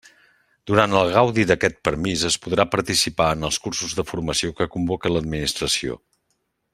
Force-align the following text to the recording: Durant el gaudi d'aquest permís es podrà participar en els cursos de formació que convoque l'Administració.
Durant 0.69 0.95
el 1.01 1.11
gaudi 1.15 1.43
d'aquest 1.51 1.77
permís 1.89 2.23
es 2.31 2.37
podrà 2.45 2.65
participar 2.77 3.29
en 3.37 3.49
els 3.51 3.61
cursos 3.67 3.95
de 3.99 4.09
formació 4.15 4.53
que 4.61 4.71
convoque 4.77 5.13
l'Administració. 5.17 6.01